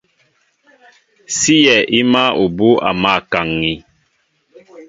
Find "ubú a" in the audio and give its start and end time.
2.43-2.89